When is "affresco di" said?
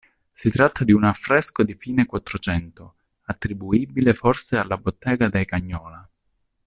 1.03-1.75